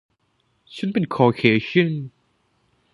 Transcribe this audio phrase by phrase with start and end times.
[0.75, 1.93] ฉันเป็นคอร์เคเชี่ยน